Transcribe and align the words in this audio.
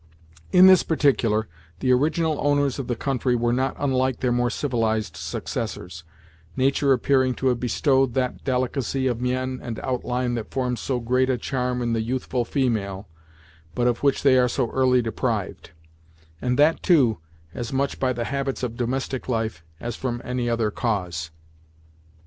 In 0.51 0.65
this 0.65 0.81
particular, 0.81 1.47
the 1.79 1.91
original 1.91 2.39
owners 2.41 2.79
of 2.79 2.87
the 2.87 2.95
country 2.95 3.35
were 3.35 3.53
not 3.53 3.75
unlike 3.77 4.19
their 4.19 4.31
more 4.31 4.49
civilized 4.49 5.15
successors, 5.15 6.03
nature 6.57 6.91
appearing 6.91 7.35
to 7.35 7.49
have 7.49 7.59
bestowed 7.59 8.15
that 8.15 8.43
delicacy 8.43 9.05
of 9.05 9.21
mien 9.21 9.59
and 9.61 9.79
outline 9.81 10.33
that 10.33 10.49
forms 10.49 10.79
so 10.79 10.99
great 10.99 11.29
a 11.29 11.37
charm 11.37 11.83
in 11.83 11.93
the 11.93 12.01
youthful 12.01 12.43
female, 12.45 13.07
but 13.75 13.85
of 13.85 14.01
which 14.01 14.23
they 14.23 14.39
are 14.39 14.49
so 14.49 14.71
early 14.71 15.03
deprived; 15.03 15.69
and 16.41 16.57
that, 16.57 16.81
too, 16.81 17.19
as 17.53 17.71
much 17.71 17.99
by 17.99 18.11
the 18.11 18.25
habits 18.25 18.63
of 18.63 18.75
domestic 18.77 19.29
life 19.29 19.63
as 19.79 19.95
from 19.95 20.19
any 20.25 20.49
other 20.49 20.71
cause. 20.71 21.29